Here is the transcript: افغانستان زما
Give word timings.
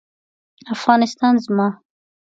افغانستان 0.75 1.33
زما 1.45 1.67